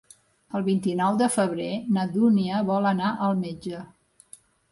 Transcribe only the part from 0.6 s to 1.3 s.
vint-i-nou de